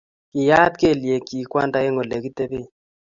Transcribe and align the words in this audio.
Kiyaat 0.31 0.73
kelyekchik 0.79 1.47
Kwanda 1.51 1.77
eng 1.85 1.99
olegitebei 2.01 2.65